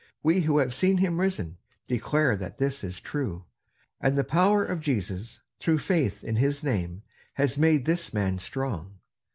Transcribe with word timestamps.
We 0.23 0.39
who 0.41 0.57
have 0.57 0.73
seen 0.73 0.97
him 0.97 1.19
risen, 1.21 1.59
declare 1.87 2.35
that 2.35 2.57
this 2.57 2.83
is 2.83 2.99
true. 2.99 3.45
And 3.99 4.17
the 4.17 4.23
power 4.23 4.65
of 4.65 4.79
Jesus, 4.81 5.41
through 5.59 5.77
faith 5.77 6.23
in 6.23 6.37
his 6.37 6.63
name, 6.63 7.03
has 7.35 7.55
made 7.55 7.85
this 7.85 8.11
man 8.11 8.39
strong. 8.39 8.95